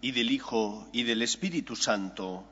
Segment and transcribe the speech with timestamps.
[0.00, 2.44] Y del Hijo, y del Espíritu Santo.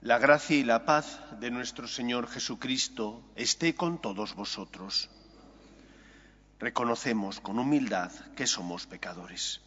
[0.00, 5.10] La gracia y la paz de nuestro Señor Jesucristo esté con todos vosotros.
[6.58, 9.60] Reconocemos con humildad que somos pecadores.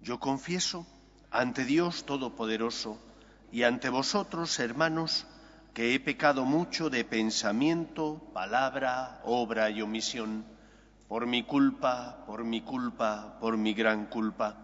[0.00, 0.86] Yo confieso
[1.30, 2.98] ante Dios Todopoderoso
[3.50, 5.26] y ante vosotros, hermanos,
[5.74, 10.44] que he pecado mucho de pensamiento, palabra, obra y omisión
[11.08, 14.63] por mi culpa, por mi culpa, por mi gran culpa.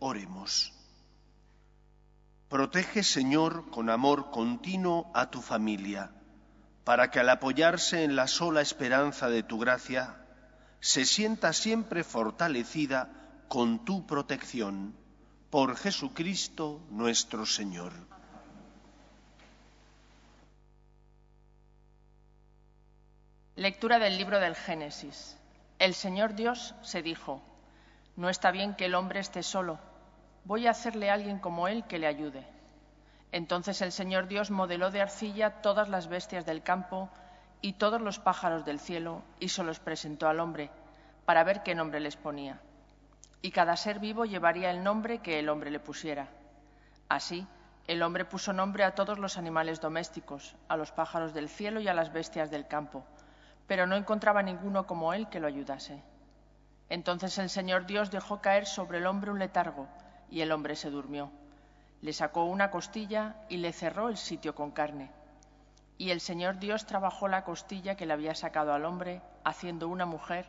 [0.00, 0.72] Oremos.
[2.48, 6.12] Protege, Señor, con amor continuo a tu familia,
[6.84, 10.16] para que al apoyarse en la sola esperanza de tu gracia,
[10.80, 13.10] se sienta siempre fortalecida
[13.48, 14.96] con tu protección.
[15.50, 17.92] Por Jesucristo nuestro Señor.
[23.56, 25.36] Lectura del libro del Génesis.
[25.78, 27.42] El Señor Dios se dijo,
[28.16, 29.78] no está bien que el hombre esté solo,
[30.48, 32.44] voy a hacerle a alguien como él que le ayude.
[33.30, 37.08] Entonces el Señor Dios modeló de arcilla todas las bestias del campo
[37.60, 40.70] y todos los pájaros del cielo y se los presentó al hombre
[41.24, 42.60] para ver qué nombre les ponía.
[43.42, 46.28] Y cada ser vivo llevaría el nombre que el hombre le pusiera.
[47.08, 47.46] Así,
[47.86, 51.86] el hombre puso nombre a todos los animales domésticos, a los pájaros del cielo y
[51.86, 53.04] a las bestias del campo
[53.68, 56.02] pero no encontraba ninguno como él que lo ayudase.
[56.88, 59.86] Entonces el Señor Dios dejó caer sobre el hombre un letargo,
[60.30, 61.30] y el hombre se durmió.
[62.00, 65.10] Le sacó una costilla y le cerró el sitio con carne.
[65.96, 70.06] Y el Señor Dios trabajó la costilla que le había sacado al hombre, haciendo una
[70.06, 70.48] mujer,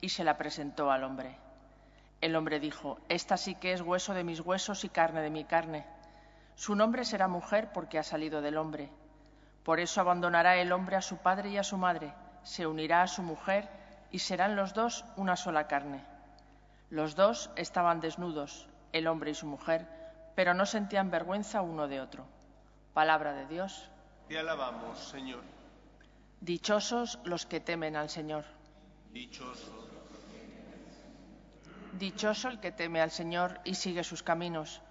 [0.00, 1.36] y se la presentó al hombre.
[2.20, 5.44] El hombre dijo, Esta sí que es hueso de mis huesos y carne de mi
[5.44, 5.86] carne.
[6.56, 8.90] Su nombre será mujer porque ha salido del hombre.
[9.62, 12.12] Por eso abandonará el hombre a su padre y a su madre
[12.42, 13.68] se unirá a su mujer
[14.10, 16.04] y serán los dos una sola carne.
[16.90, 19.86] Los dos estaban desnudos, el hombre y su mujer,
[20.34, 22.26] pero no sentían vergüenza uno de otro.
[22.94, 23.90] Palabra de Dios.
[24.28, 25.42] Te alabamos, Señor.
[26.40, 28.44] Dichosos los que temen al Señor.
[29.12, 29.88] Dichoso.
[31.98, 34.82] Dichoso el que teme al Señor y sigue sus caminos.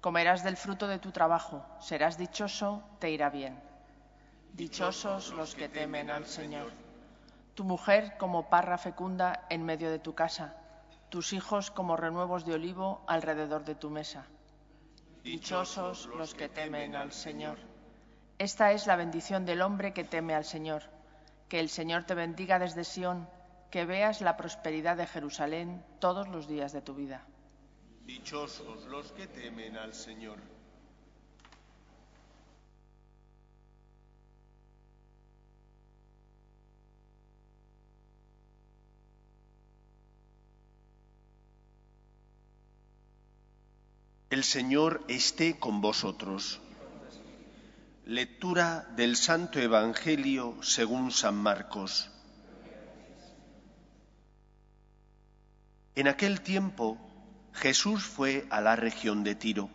[0.00, 3.58] Comerás del fruto de tu trabajo, serás dichoso, te irá bien.
[4.52, 6.72] Dichosos los que temen al Señor
[7.56, 10.54] tu mujer como parra fecunda en medio de tu casa,
[11.08, 14.26] tus hijos como renuevos de olivo alrededor de tu mesa.
[15.22, 17.58] Dichosos los que temen al Señor.
[18.38, 20.82] Esta es la bendición del hombre que teme al Señor.
[21.48, 23.28] Que el Señor te bendiga desde Sión,
[23.70, 27.24] que veas la prosperidad de Jerusalén todos los días de tu vida.
[28.04, 30.38] Dichosos los que temen al Señor.
[44.28, 46.60] El Señor esté con vosotros.
[48.06, 52.10] Lectura del Santo Evangelio según San Marcos.
[55.94, 56.98] En aquel tiempo
[57.52, 59.70] Jesús fue a la región de Tiro.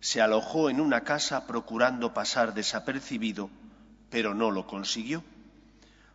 [0.00, 3.48] Se alojó en una casa procurando pasar desapercibido,
[4.10, 5.24] pero no lo consiguió.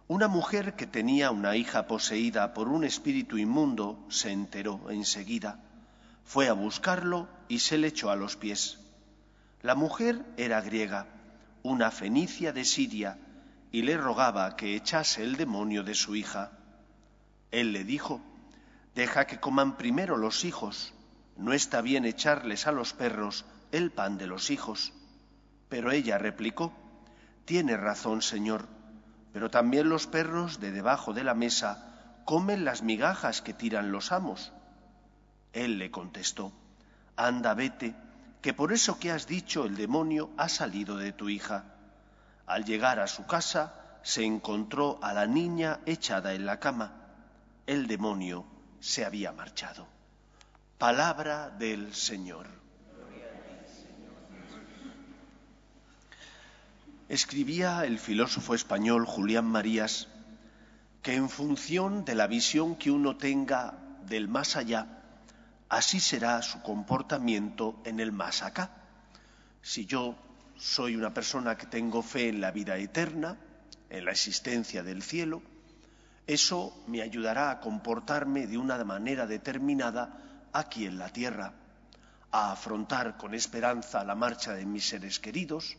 [0.08, 5.60] Una mujer que tenía una hija poseída por un espíritu inmundo se enteró enseguida
[6.24, 8.80] fue a buscarlo y se le echó a los pies.
[9.62, 11.08] La mujer era griega,
[11.62, 13.18] una fenicia de Siria,
[13.72, 16.52] y le rogaba que echase el demonio de su hija.
[17.52, 18.22] Él le dijo,
[18.96, 20.94] Deja que coman primero los hijos,
[21.38, 24.94] no está bien echarles a los perros el pan de los hijos.
[25.70, 26.74] Pero ella replicó,
[27.46, 28.68] Tiene razón, Señor,
[29.34, 34.12] pero también los perros de debajo de la mesa comen las migajas que tiran los
[34.12, 34.54] amos.
[35.54, 36.52] Él le contestó,
[37.16, 37.96] Anda, vete,
[38.42, 41.64] que por eso que has dicho el demonio ha salido de tu hija.
[42.46, 46.92] Al llegar a su casa, se encontró a la niña echada en la cama.
[47.66, 48.46] El demonio
[48.82, 49.88] se había marchado.
[50.78, 52.48] Palabra del Señor.
[57.08, 60.08] Escribía el filósofo español Julián Marías
[61.04, 63.78] que en función de la visión que uno tenga
[64.08, 65.03] del más allá,
[65.70, 68.72] así será su comportamiento en el más acá.
[69.62, 70.16] Si yo
[70.58, 73.38] soy una persona que tengo fe en la vida eterna,
[73.90, 75.42] en la existencia del cielo,
[76.26, 81.54] eso me ayudará a comportarme de una manera determinada aquí en la tierra,
[82.32, 85.78] a afrontar con esperanza la marcha de mis seres queridos,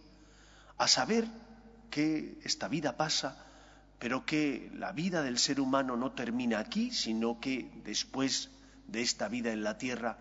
[0.76, 1.26] a saber
[1.90, 3.37] que esta vida pasa,
[3.98, 8.50] pero que la vida del ser humano no termina aquí, sino que después
[8.86, 10.19] de esta vida en la tierra,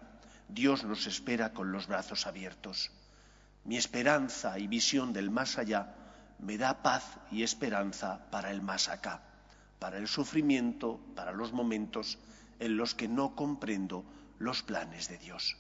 [0.48, 2.92] Dios nos espera con los brazos abiertos.
[3.66, 5.96] Mi esperanza y visión del más allá
[6.40, 9.22] me da paz y esperanza para el más acá,
[9.80, 12.20] para el sufrimiento, para los momentos
[12.60, 14.06] en los que no comprendo
[14.40, 15.58] los planes de Dios.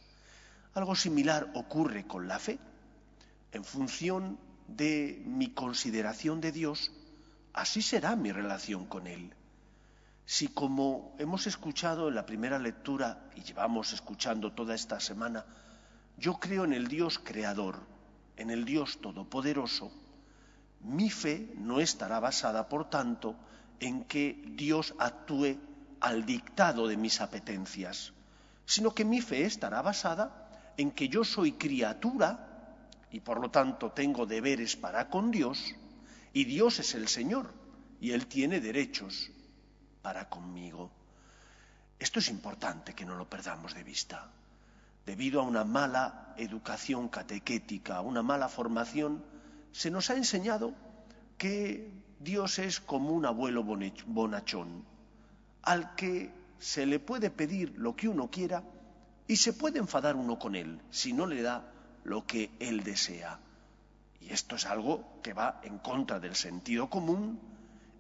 [0.73, 2.59] Algo similar ocurre con la fe.
[3.51, 6.91] En función de mi consideración de Dios,
[7.53, 9.33] así será mi relación con Él.
[10.25, 15.45] Si como hemos escuchado en la primera lectura y llevamos escuchando toda esta semana,
[16.17, 17.79] yo creo en el Dios creador,
[18.37, 19.91] en el Dios todopoderoso,
[20.81, 23.35] mi fe no estará basada, por tanto,
[23.79, 25.57] en que Dios actúe
[25.99, 28.13] al dictado de mis apetencias,
[28.65, 32.49] sino que mi fe estará basada en que yo soy criatura
[33.11, 35.75] y por lo tanto tengo deberes para con Dios
[36.33, 37.53] y Dios es el Señor
[38.01, 39.31] y Él tiene derechos
[40.03, 40.91] para conmigo.
[41.97, 44.29] Esto es importante que no lo perdamos de vista.
[45.05, 49.23] Debido a una mala educación catequética, a una mala formación,
[49.71, 50.73] se nos ha enseñado
[51.37, 51.89] que
[52.19, 54.83] Dios es como un abuelo bonachón,
[55.63, 58.63] al que se le puede pedir lo que uno quiera
[59.27, 61.71] y se puede enfadar uno con él si no le da
[62.03, 63.39] lo que él desea.
[64.19, 67.39] Y esto es algo que va en contra del sentido común,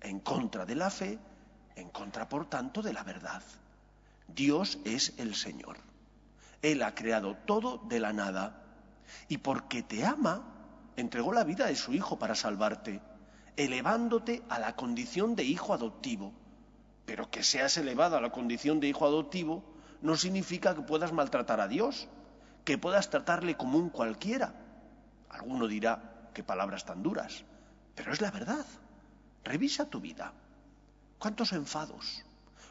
[0.01, 1.19] en contra de la fe,
[1.75, 3.43] en contra, por tanto, de la verdad.
[4.27, 5.77] Dios es el Señor.
[6.61, 8.63] Él ha creado todo de la nada
[9.27, 10.43] y porque te ama,
[10.95, 13.01] entregó la vida de su Hijo para salvarte,
[13.57, 16.33] elevándote a la condición de hijo adoptivo.
[17.05, 19.63] Pero que seas elevado a la condición de hijo adoptivo
[20.01, 22.07] no significa que puedas maltratar a Dios,
[22.63, 24.53] que puedas tratarle como un cualquiera.
[25.29, 27.43] Alguno dirá, qué palabras tan duras,
[27.95, 28.65] pero es la verdad.
[29.43, 30.33] Revisa tu vida.
[31.23, 32.21] ¿Cuántos enfados?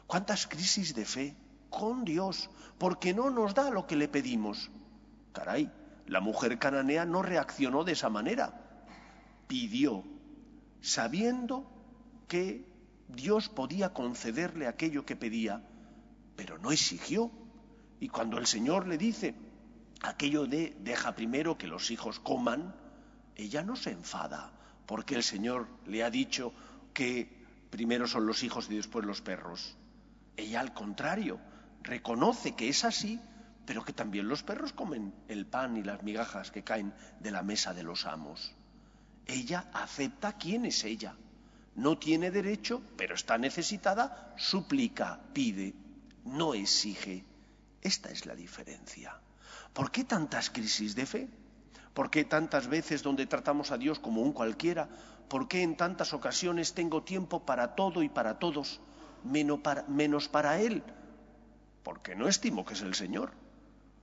[0.05, 1.35] ¿Cuántas crisis de fe
[1.71, 2.51] con Dios?
[2.77, 4.69] Porque no nos da lo que le pedimos.
[5.31, 5.71] Caray,
[6.05, 8.53] la mujer cananea no reaccionó de esa manera.
[9.47, 10.03] Pidió,
[10.81, 11.65] sabiendo
[12.27, 12.63] que
[13.07, 15.63] Dios podía concederle aquello que pedía,
[16.35, 17.31] pero no exigió.
[17.99, 19.33] Y cuando el Señor le dice
[20.03, 22.75] aquello de deja primero que los hijos coman,
[23.35, 24.51] ella no se enfada,
[24.85, 26.53] porque el Señor le ha dicho
[26.93, 27.42] que
[27.73, 29.75] primero son los hijos y después los perros.
[30.37, 31.39] Ella al contrario,
[31.83, 33.19] reconoce que es así
[33.65, 37.43] pero que también los perros comen el pan y las migajas que caen de la
[37.43, 38.53] mesa de los amos.
[39.25, 41.15] Ella acepta quién es ella.
[41.75, 45.73] No tiene derecho, pero está necesitada, suplica, pide,
[46.25, 47.23] no exige.
[47.81, 49.17] Esta es la diferencia.
[49.73, 51.29] ¿Por qué tantas crisis de fe?
[51.93, 54.89] ¿Por qué tantas veces donde tratamos a Dios como un cualquiera?
[55.27, 58.79] ¿Por qué en tantas ocasiones tengo tiempo para todo y para todos,
[59.23, 60.83] menos para, menos para Él?
[61.83, 63.43] Porque no estimo que es el Señor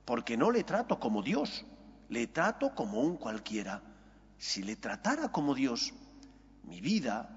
[0.05, 1.65] porque no le trato como Dios,
[2.09, 3.81] le trato como un cualquiera.
[4.37, 5.93] Si le tratara como Dios,
[6.63, 7.29] mi vida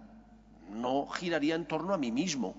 [0.71, 2.57] no giraría en torno a mí mismo.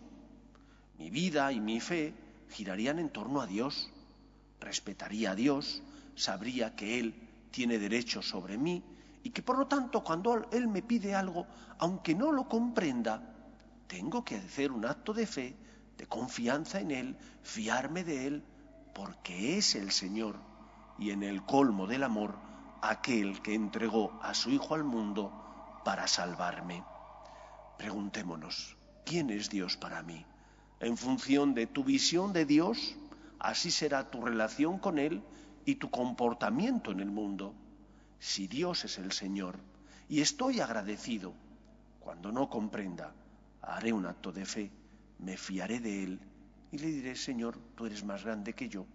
[0.98, 2.14] Mi vida y mi fe
[2.50, 3.90] girarían en torno a Dios.
[4.60, 5.82] Respetaría a Dios,
[6.16, 7.16] sabría que Él
[7.52, 8.84] tiene derecho sobre mí
[9.26, 11.48] y que por lo tanto cuando Él me pide algo,
[11.80, 13.22] aunque no lo comprenda,
[13.88, 15.58] tengo que hacer un acto de fe,
[15.98, 18.44] de confianza en Él, fiarme de Él
[18.94, 20.38] porque es el Señor
[21.00, 22.36] y en el colmo del amor
[22.84, 25.34] aquel que entregó a su Hijo al mundo
[25.84, 26.84] para salvarme.
[27.80, 30.24] Preguntémonos, ¿quién es Dios para mí?
[30.80, 32.96] En función de tu visión de Dios,
[33.46, 35.22] Así será tu relación con Él
[35.66, 37.54] y tu comportamiento en el mundo.
[38.20, 39.60] Si Dios es el Señor,
[40.08, 41.34] y estoy agradecido,
[42.00, 43.14] cuando no comprenda,
[43.62, 44.72] haré un acto de fe,
[45.20, 46.20] me fiaré de Él
[46.72, 48.86] y le diré, Señor, tú eres más grande que yo,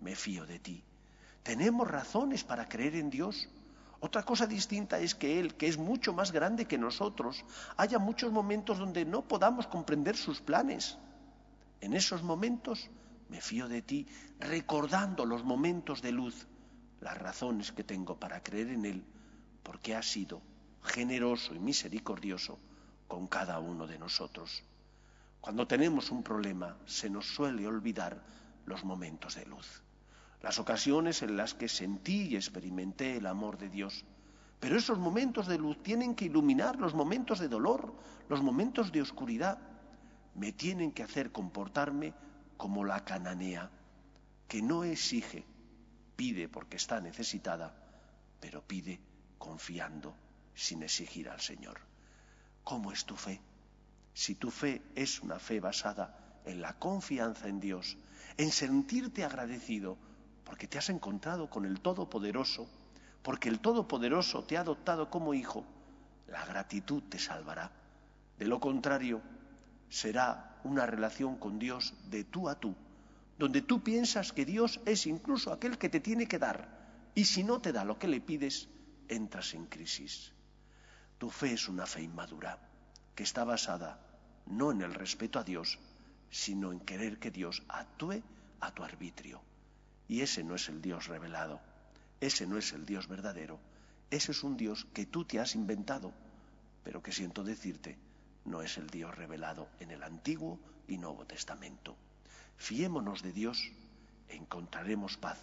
[0.00, 0.82] me fío de ti.
[1.42, 3.48] Tenemos razones para creer en Dios.
[4.00, 7.44] Otra cosa distinta es que Él, que es mucho más grande que nosotros,
[7.76, 10.98] haya muchos momentos donde no podamos comprender sus planes.
[11.80, 12.90] En esos momentos
[13.28, 14.06] me fío de ti,
[14.38, 16.46] recordando los momentos de luz,
[17.00, 19.04] las razones que tengo para creer en Él,
[19.62, 20.42] porque ha sido
[20.82, 22.58] generoso y misericordioso
[23.08, 24.62] con cada uno de nosotros.
[25.40, 28.22] Cuando tenemos un problema se nos suele olvidar
[28.66, 29.82] los momentos de luz,
[30.42, 34.04] las ocasiones en las que sentí y experimenté el amor de Dios.
[34.58, 37.94] Pero esos momentos de luz tienen que iluminar los momentos de dolor,
[38.28, 39.58] los momentos de oscuridad.
[40.34, 42.12] Me tienen que hacer comportarme
[42.58, 43.70] como la cananea,
[44.46, 45.44] que no exige,
[46.20, 47.72] pide porque está necesitada,
[48.40, 49.00] pero pide
[49.38, 50.14] confiando,
[50.54, 51.80] sin exigir al Señor.
[52.62, 53.40] ¿Cómo es tu fe?
[54.12, 57.96] Si tu fe es una fe basada en la confianza en Dios,
[58.36, 59.96] en sentirte agradecido
[60.44, 62.68] porque te has encontrado con el Todopoderoso,
[63.22, 65.64] porque el Todopoderoso te ha adoptado como hijo,
[66.28, 67.72] la gratitud te salvará.
[68.38, 69.22] De lo contrario,
[69.88, 72.76] será una relación con Dios de tú a tú,
[73.40, 77.42] donde tú piensas que Dios es incluso aquel que te tiene que dar, y si
[77.42, 78.68] no te da lo que le pides,
[79.08, 80.34] entras en crisis.
[81.16, 82.58] Tu fe es una fe inmadura,
[83.14, 83.98] que está basada
[84.44, 85.78] no en el respeto a Dios,
[86.30, 88.22] sino en querer que Dios actúe
[88.60, 89.40] a tu arbitrio.
[90.06, 91.62] Y ese no es el Dios revelado,
[92.20, 93.58] ese no es el Dios verdadero,
[94.10, 96.12] ese es un Dios que tú te has inventado,
[96.84, 97.96] pero que siento decirte,
[98.44, 101.96] no es el Dios revelado en el Antiguo y Nuevo Testamento.
[102.60, 103.72] Fiémonos de Dios,
[104.28, 105.38] encontraremos paz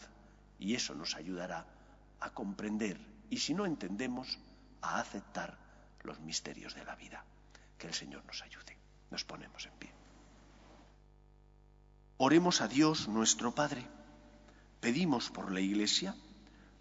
[0.59, 1.65] y eso nos ayudará
[2.19, 2.99] a comprender
[3.31, 4.37] y si no entendemos,
[4.83, 5.57] a aceptar
[6.03, 7.25] los misterios de la vida.
[7.79, 8.77] Que el Señor nos ayude.
[9.09, 9.91] Nos ponemos en pie.
[12.17, 13.83] Oremos a Dios nuestro Padre.
[14.79, 16.15] Pedimos por la Iglesia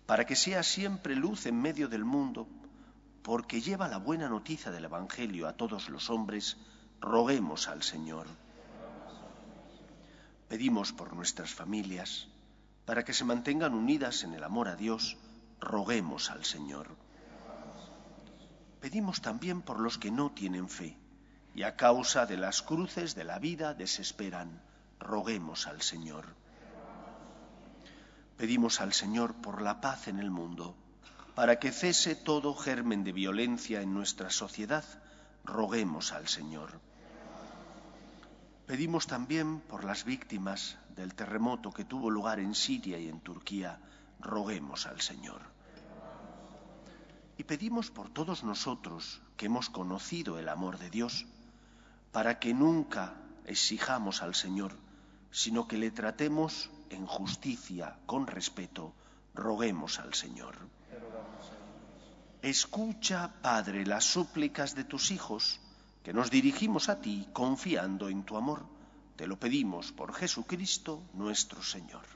[0.04, 2.46] para que sea siempre luz en medio del mundo
[3.22, 6.58] porque lleva la buena noticia del Evangelio a todos los hombres,
[7.00, 8.26] roguemos al Señor.
[10.48, 12.28] Pedimos por nuestras familias,
[12.84, 15.16] para que se mantengan unidas en el amor a Dios,
[15.60, 16.96] roguemos al Señor.
[18.80, 20.96] Pedimos también por los que no tienen fe
[21.54, 24.62] y a causa de las cruces de la vida desesperan,
[25.00, 26.26] roguemos al Señor.
[28.36, 30.76] Pedimos al Señor por la paz en el mundo
[31.36, 34.84] para que cese todo germen de violencia en nuestra sociedad,
[35.44, 36.80] roguemos al Señor.
[38.66, 43.78] Pedimos también por las víctimas del terremoto que tuvo lugar en Siria y en Turquía,
[44.18, 45.40] roguemos al Señor.
[47.38, 51.26] Y pedimos por todos nosotros que hemos conocido el amor de Dios,
[52.10, 54.72] para que nunca exijamos al Señor,
[55.30, 58.94] sino que le tratemos en justicia, con respeto,
[59.34, 60.56] roguemos al Señor.
[62.42, 65.60] Escucha, Padre, las súplicas de tus hijos,
[66.06, 68.62] que nos dirigimos a ti confiando en tu amor.
[69.16, 72.15] Te lo pedimos por Jesucristo nuestro Señor.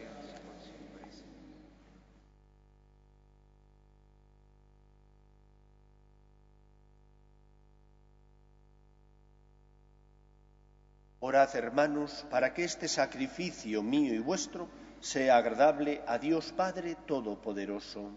[11.23, 14.67] Orad, hermanos, para que este sacrificio mío y vuestro
[15.01, 18.09] sea agradable a Dios Padre Todopoderoso.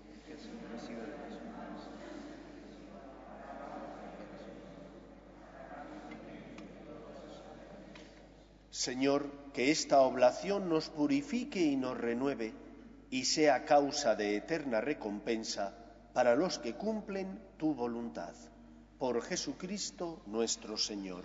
[8.70, 12.54] Señor, que esta oblación nos purifique y nos renueve
[13.10, 15.76] y sea causa de eterna recompensa
[16.14, 18.34] para los que cumplen tu voluntad.
[18.98, 21.24] Por Jesucristo nuestro Señor.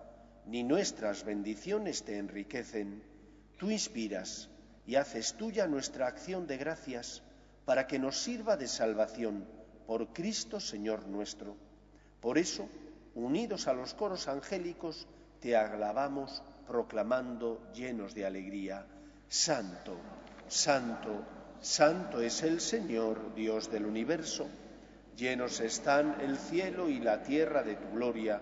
[0.45, 3.03] ni nuestras bendiciones te enriquecen,
[3.57, 4.49] tú inspiras
[4.85, 7.23] y haces tuya nuestra acción de gracias
[7.65, 9.45] para que nos sirva de salvación
[9.85, 11.55] por Cristo Señor nuestro.
[12.19, 12.67] Por eso,
[13.15, 15.07] unidos a los coros angélicos,
[15.39, 18.85] te alabamos proclamando llenos de alegría,
[19.27, 19.97] Santo,
[20.47, 21.25] Santo,
[21.61, 24.47] Santo es el Señor, Dios del universo.
[25.15, 28.41] Llenos están el cielo y la tierra de tu gloria.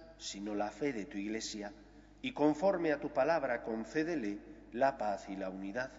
[0.21, 1.73] sino la fe de tu Iglesia,
[2.21, 4.37] y conforme a tu palabra concédele
[4.71, 5.91] la paz y la unidad.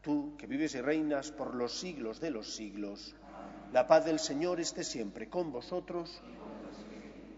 [0.00, 3.14] Tú, que vives y reinas por los siglos de los siglos,
[3.72, 6.22] la paz del Señor esté siempre con vosotros.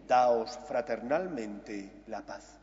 [0.06, 2.60] Daos fraternalmente la paz.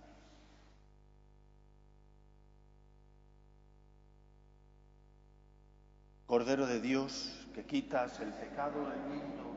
[6.26, 9.57] Cordero de Dios, que quitas el pecado del mundo,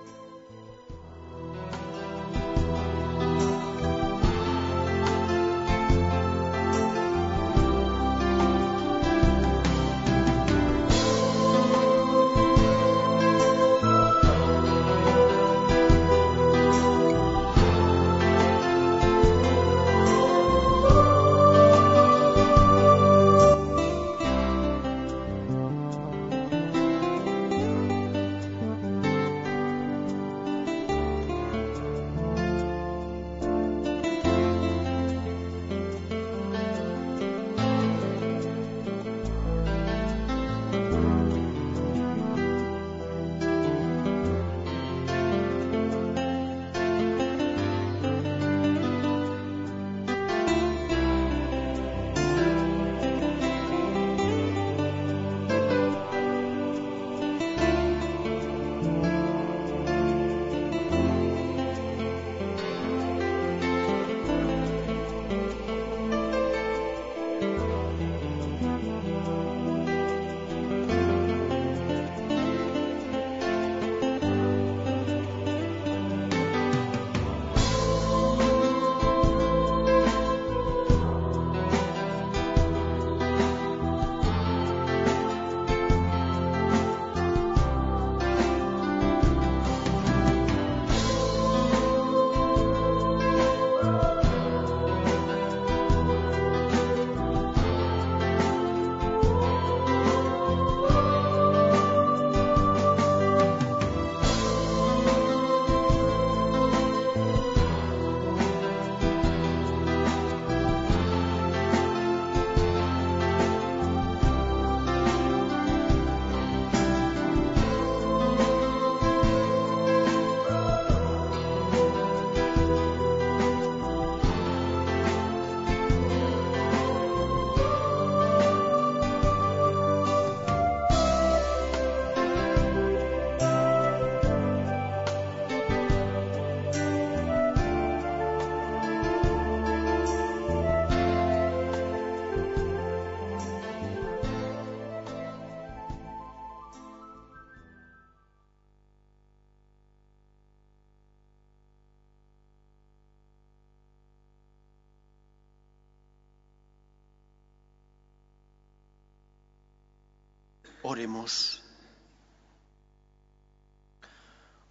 [160.83, 161.61] Oremos.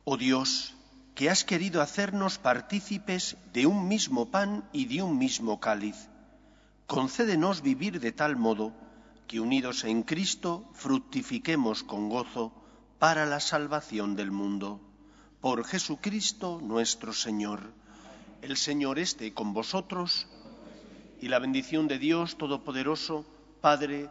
[0.05, 0.75] Oh Dios,
[1.15, 6.09] que has querido hacernos partícipes de un mismo pan y de un mismo cáliz,
[6.87, 8.73] concédenos vivir de tal modo
[9.29, 12.53] que unidos en Cristo fructifiquemos con gozo
[12.99, 14.81] para la salvación del mundo.
[15.41, 17.73] Por Jesucristo nuestro Señor.
[18.43, 20.27] El Señor esté con vosotros
[21.21, 23.25] y la bendición de Dios Todopoderoso,
[23.61, 24.11] Padre,